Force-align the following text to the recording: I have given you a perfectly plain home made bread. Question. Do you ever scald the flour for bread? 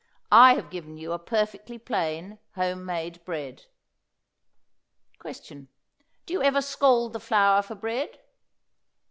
I 0.31 0.55
have 0.55 0.71
given 0.71 0.97
you 0.97 1.11
a 1.13 1.19
perfectly 1.19 1.77
plain 1.77 2.39
home 2.55 2.83
made 2.87 3.23
bread. 3.23 3.65
Question. 5.19 5.67
Do 6.25 6.33
you 6.33 6.41
ever 6.41 6.59
scald 6.63 7.13
the 7.13 7.19
flour 7.19 7.61
for 7.61 7.75
bread? 7.75 8.17